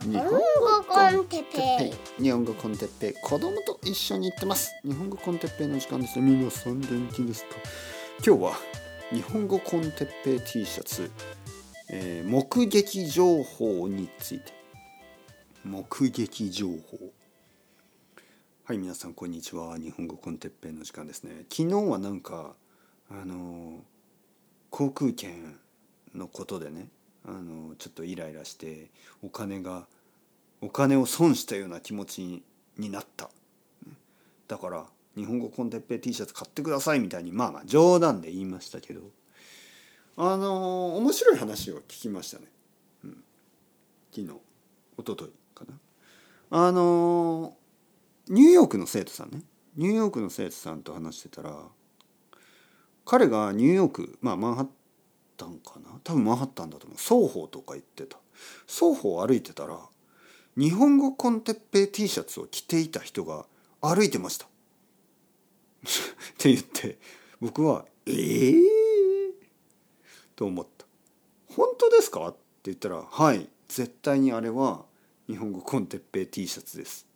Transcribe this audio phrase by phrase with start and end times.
[0.00, 0.38] 日本語
[0.88, 1.92] コンテッペ。
[2.18, 3.08] イ日本語コンテッペ。
[3.10, 4.72] イ子供と一緒に行ってます。
[4.82, 6.30] 日本語コンテッペイの時間ですね。
[6.30, 7.56] 皆さん元気ですか
[8.26, 8.52] 今日は
[9.12, 11.10] 日本語コンテッペイ T シャツ、
[11.90, 14.54] えー目撃情報について。
[15.62, 17.12] 目撃情報。
[18.64, 19.76] はい皆さんこんにちは。
[19.76, 21.44] 日本語コンテッペイの時間ですね。
[21.50, 22.54] 昨日はなんか
[23.10, 23.78] あのー
[24.70, 25.58] 航空券
[26.14, 26.88] のことでね
[27.24, 28.90] あのちょっとイライラして
[29.22, 29.86] お金が
[30.60, 32.42] お金を損したような気持ち
[32.78, 33.30] になった。
[34.48, 34.84] だから
[35.16, 39.00] 日本語コンテッペイ T シャツ買ってくださいみたいにまあまあ冗談で言いましたけど
[40.16, 42.44] あの面白い話を聞きましたね、
[43.04, 43.24] うん、
[44.10, 44.36] 昨日一
[44.98, 45.78] 昨日かな。
[46.50, 47.56] あの
[48.28, 49.42] ニューヨークの生徒さんね。
[49.76, 51.56] ニューヨークの生徒さんと話してたら
[53.06, 54.66] 彼がニューヨークまあマンハッ
[55.42, 55.98] タンかな？
[56.04, 56.98] 多分マンハッタンだと思う。
[56.98, 58.18] 双方とか言ってた。
[58.66, 59.78] 双方歩いてたら
[60.56, 63.46] 日本語コンテッペイ T シャツを着ていた人が
[63.80, 64.46] 歩いてました。
[64.46, 64.48] っ
[66.38, 66.98] て言って
[67.40, 68.62] 僕は「ええー?」
[70.36, 70.86] と思った
[71.54, 74.84] 「本当ですか?」って言ったら「はい絶対にあれは
[75.26, 77.06] 日本語コンテッペイ T シャツです」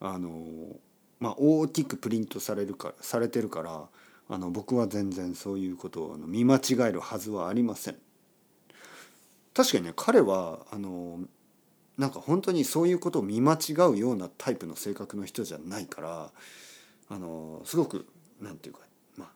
[0.00, 0.76] あの
[1.20, 3.88] まあ大きくプリントされるかされてるから
[4.28, 7.96] あの僕は全然そういうことを見間違えるはずはありません。
[9.54, 11.20] 確かにね彼はあの
[11.96, 16.30] なんか本当にそういうことを見間違うようなタイプの性格の人じゃないから
[17.08, 18.06] あのすごく
[18.40, 18.80] なんていうか
[19.16, 19.30] ま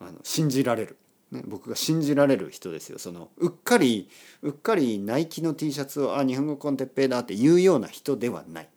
[0.00, 0.96] ああの信じられる、
[1.32, 2.98] ね、僕が信じられる人ですよ。
[2.98, 4.08] そのうっかり
[4.42, 8.68] うっかりナイキの T シャツを「あ日本語コンテッペイだ」って言うような人ではない。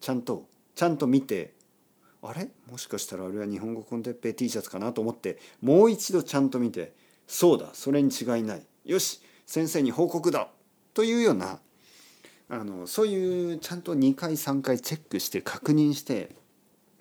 [0.00, 1.54] ちゃんとちゃんと見て
[2.22, 2.48] あれ？
[2.70, 6.92] もしかしたらあれは日本語コンテッペイ T シャツかなと思ってもう一度ちゃんと見て
[7.26, 8.66] そうだそれに違いない。
[8.84, 10.48] よし先生に報告だ。
[10.94, 11.58] というような
[12.48, 16.36] あのそういうちゃんと2回3回チェックして確認して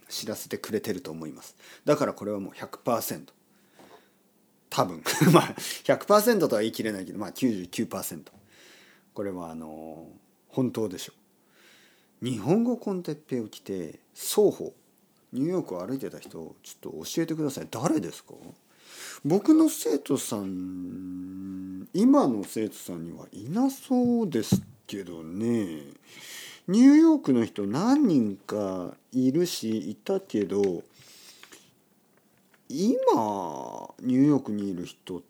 [0.08, 1.55] 知らせてくれてると思います。
[1.86, 3.26] だからこれはもう100%
[4.70, 5.04] 多分。
[5.33, 8.23] まあ100%とは言い切れないけどまあ99%
[9.14, 10.08] これはあの
[10.48, 11.14] 本当でしょ
[12.21, 12.26] う。
[12.26, 14.73] 日本語コンテッペを着て双方
[15.33, 17.67] ニューヨークを歩いてた人ちょっと教えてください。
[17.71, 18.33] 誰ですか？
[19.23, 25.83] 僕の生徒さん今の生徒さんにはいなそうですけどね。
[26.67, 30.83] ニューヨークの人何人かいるしいたけど
[32.69, 35.21] 今ニューヨークにいる人っ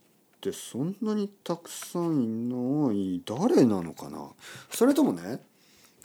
[0.41, 3.21] てそんなにたくさんいない。
[3.25, 4.29] 誰なのかな？
[4.71, 5.39] それともね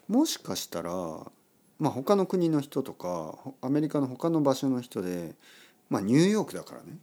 [0.08, 0.90] もしかしたら
[1.78, 5.34] まあ他の国の人とかアメリカの他の場所の人で
[5.90, 6.98] まあニューヨークだからね。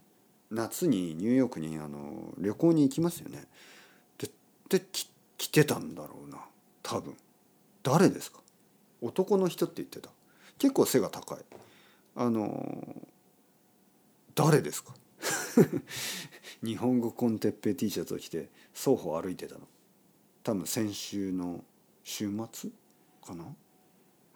[0.50, 3.44] 夏にニューヨークにあの旅行に行きますよね。
[4.18, 4.30] で
[4.68, 5.08] でき
[5.38, 6.38] 来てたんだろうな。
[6.82, 7.16] 多分。
[7.82, 8.40] 誰ですか？
[9.00, 10.10] 男の人って言ってた。
[10.58, 11.38] 結構背が高い。
[12.16, 13.06] あの
[14.34, 14.94] 誰ですか？
[16.62, 19.60] 日本語コンテッペイ T シャツを着て双方歩いてたの。
[20.42, 21.64] 多分先週の
[22.04, 22.70] 週末
[23.24, 23.44] かな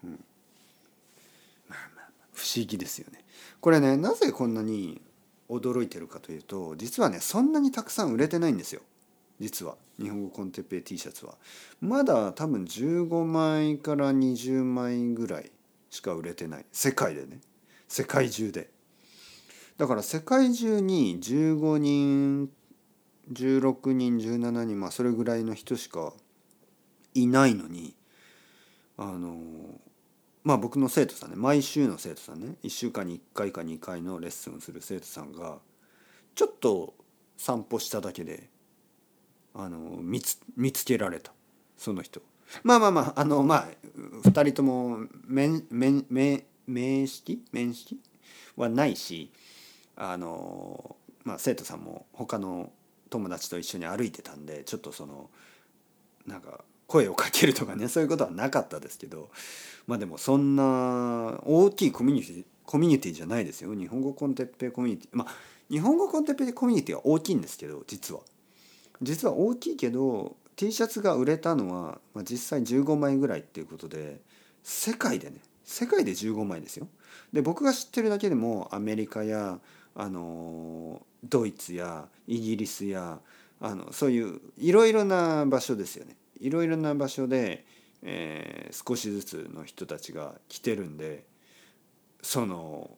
[0.04, 0.10] うん
[1.68, 3.24] まあまあ不思議ですよね。
[3.60, 5.00] これねなぜこんなに
[5.48, 8.82] 驚いてるかというと実はねそんなにたくさん売れてないんですよ。
[9.40, 9.76] 実は。
[10.00, 11.34] 日本語コンテッペイ T シャツは。
[11.80, 15.50] まだ多分15枚から20枚ぐらい
[15.90, 16.66] しか売れてない。
[16.72, 17.40] 世界でね。
[17.88, 18.70] 世界中で。
[19.76, 22.50] だから世界中に15人
[23.32, 26.12] 16人17人まあそれぐらいの人しか
[27.14, 27.94] いないのに
[28.96, 29.36] あの
[30.48, 35.58] まあ僕の生徒さんね毎週の生徒さんね1週間に1回か2回のレッスンをする生徒さんが
[36.34, 36.94] ちょっと
[37.36, 38.48] 散歩しただけで
[39.54, 41.32] あの見つ見つけられた。
[41.76, 42.22] その人。
[42.62, 43.66] まあまあまああのまあ
[44.24, 47.44] 2人とも面面面面識？
[47.52, 47.98] 面識？
[48.56, 49.30] はないし
[49.96, 52.72] あの、まあ、生徒さんも他の
[53.10, 55.28] 友達と一緒に歩いてたんでちょっとその
[56.26, 59.28] なんか声をかけるとかねそういうことはなかったですけど
[59.86, 65.34] まあでもそんな大きいコミュニティコミュニティじゃないですよ日本語コンテッペコミュニティまあ
[65.70, 68.22] 日本語コンテッペコミュニティは大きいんですけど実は
[69.02, 74.20] 実は大きいけど T シャツが売れたのは、まあ、実際15枚ぐらいっていうことで
[74.64, 76.88] 世界でね世界で15枚ですよ。
[77.32, 79.58] で僕が知ってるだけでもアメリカや
[79.94, 83.20] あのドイツやイギリスや
[83.60, 86.16] あのそういういろいろな場所ですよね。
[86.40, 87.64] いろいろな場所で、
[88.02, 91.24] えー、少しずつの人たちが来てるんで
[92.22, 92.90] その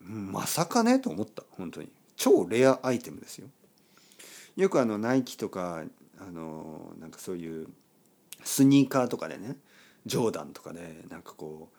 [0.00, 1.88] まさかねと思った本当に。
[2.16, 3.48] 超レアアイテムですよ。
[4.56, 5.84] よくあのナイキとか
[6.18, 7.68] あのなんかそういう
[8.44, 9.56] スニーカーとかでね
[10.04, 11.70] ジョーダンとかでなんかこ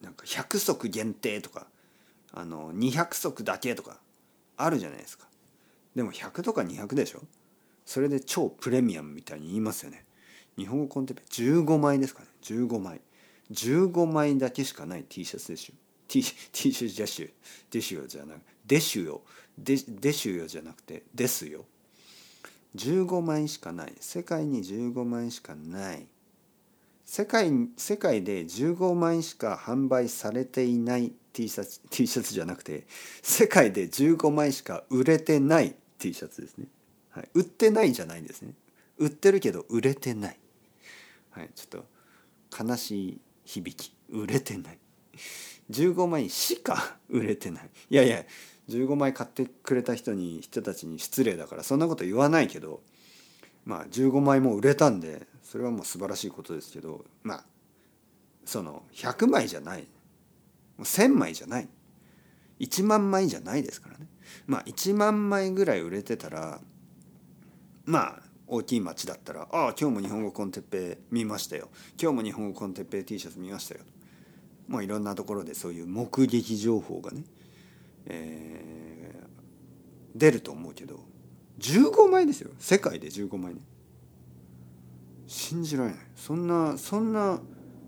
[0.00, 1.66] うなんか100足限定とか
[2.32, 3.98] あの200足だけとか
[4.56, 5.26] あるじゃないですか。
[5.94, 7.22] でも100とか200でしょ。
[7.88, 10.04] それで超プレミアムみたいに言いますよね。
[10.58, 12.26] 日本語コンテンペ15枚ですかね。
[12.42, 13.00] 15枚。
[13.50, 15.72] 15枚だけしかない T シャツでしょ
[16.06, 17.30] T, T シャツジャシュ
[17.70, 18.06] デシュよ。
[18.06, 19.22] じゃなくデシュよ。
[19.56, 20.46] デデシュよ。
[20.46, 21.64] じゃなくてですよ。
[22.76, 23.94] 15枚しかない。
[24.00, 26.06] 世界に15枚しかない。
[27.06, 32.86] 世界世界で15枚しか販売されていない T シャツ T シャツじゃなくて
[33.22, 36.66] 世界で15枚しか売れてない T シャツですね、
[37.18, 38.52] はい、売ってないじゃないんですね。
[38.96, 40.38] 売ってるけど売れてない、
[41.30, 41.82] はい、ちょっ
[42.56, 43.92] と悲しい響き。
[44.10, 44.78] 売れてない。
[45.70, 47.70] 15枚しか 売れてない。
[47.90, 48.24] いやいや
[48.68, 52.82] 15枚買ってくれた人に人たちに失礼だからそんなこと言わないけど
[53.64, 57.44] まあ15枚も売れたんでそれはもう素晴らしいことですけどまあ
[58.44, 59.88] その100枚じゃない。
[60.78, 61.68] 1,000枚じゃない。
[62.60, 64.06] 1万枚じゃないですからね。
[64.46, 66.60] まあ1万枚ぐらい売れてたら
[67.88, 71.70] まあ大きい町だったら「ああ今日も日本語コンテッペ見ましたよ。
[72.00, 73.80] 今日も日本語コンテッペ T シャツ見ましたよ」
[74.68, 77.24] まあいろんなところでそういう目撃情報がね、
[78.04, 81.00] えー、出ると思うけど
[81.60, 82.50] 15枚ですよ。
[82.58, 83.62] 世界で15枚ね。
[85.26, 85.98] 信じられない。
[86.14, 87.40] そんなそんな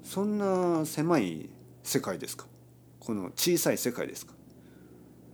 [0.03, 1.51] そんな狭い
[1.83, 2.47] 世界ですか？
[2.99, 4.33] この小さい世界ですか？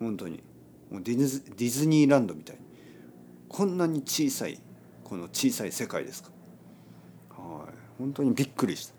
[0.00, 0.42] 本当に。
[0.90, 2.62] もうディズディズニーランドみたいに。
[3.48, 4.58] こんなに小さい
[5.04, 6.30] この小さい世界ですか？
[7.30, 8.94] はい本当にびっくりした。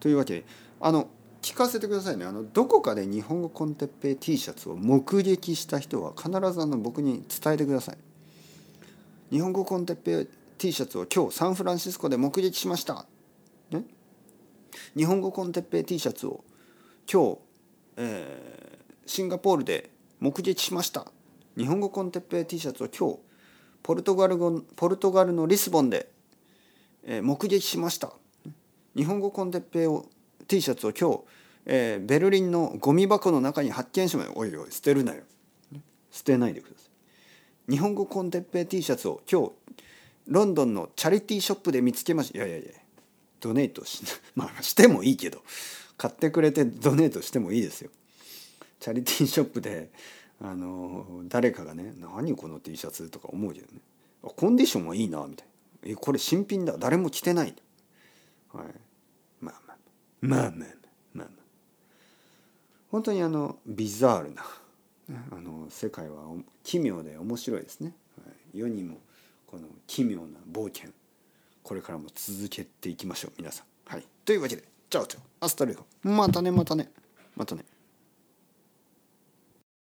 [0.00, 0.44] というわけで
[0.80, 1.08] あの
[1.42, 2.24] 聞かせてくださいね。
[2.24, 7.98] あのどこかで日本語コンテッペイ T シャツを目撃した人は必ずあの僕に伝えてください。
[9.30, 10.28] 日本語コンテッペイ
[10.58, 13.06] T シャツを今日サンフランシスコで目撃しました、
[13.70, 13.84] ね、
[14.94, 16.44] 日本語 con Teppei T シャツを
[17.10, 17.38] 今日、
[17.96, 21.10] えー、シンガポールで目撃しました。
[21.56, 23.29] 日本語コンテッペイ T シャツを今日
[23.82, 26.08] ポルトガル語ポルトガルのリスボンで、
[27.04, 28.12] えー、目撃しました。
[28.96, 30.06] 日本語コンテッペイを
[30.48, 31.20] T シャツを今日、
[31.66, 34.38] えー、ベルリンのゴミ箱の中に発見しました。
[34.38, 35.22] おいおい捨てるなよ。
[36.10, 36.86] 捨てないでくださ
[37.68, 37.70] い。
[37.70, 39.52] 日本語コンテッペイ T シャツを今日
[40.26, 42.38] ロンドンのチャリティーショップで見つけました。
[42.38, 42.70] いやいやいや
[43.40, 44.02] ドネートし
[44.34, 45.42] まあしてもいいけど
[45.96, 47.90] 買ってくれてドネートしてもいいですよ。
[48.78, 49.90] チャリティーショップで
[50.42, 53.80] あの誰かがね「何この T シャツ」とか思うけどね
[54.22, 55.46] コンディションはいいなみたい
[55.82, 56.76] な「えこれ新品だ。
[56.78, 57.54] 誰も着てない」
[58.52, 58.66] はい。
[59.40, 59.76] まあまあ。
[60.20, 60.68] まあまあまあ。
[61.14, 61.28] まあ
[62.90, 64.44] 本当にあのビザールな。
[65.32, 66.22] あの世界は
[66.62, 67.92] 奇妙で面白いですね、
[68.24, 68.98] はい、世にも
[69.44, 70.90] この奇妙な冒険。
[71.62, 73.66] これからも続けていきましょう皆さん。
[73.90, 74.06] はい。
[74.24, 75.22] というわけでチャオチャオ。
[75.44, 75.84] Hasta luego。
[76.02, 76.90] またねまたね。
[77.36, 77.64] またね。